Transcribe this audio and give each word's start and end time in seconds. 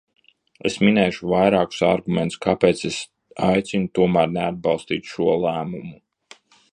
Es 0.69 0.77
minēšu 0.83 1.27
vairākus 1.33 1.83
argumentus, 1.89 2.39
kāpēc 2.47 2.81
es 2.91 2.97
aicinu 3.49 3.93
tomēr 3.99 4.33
neatbalstīt 4.39 5.13
šo 5.15 5.29
lēmumu. 5.45 5.97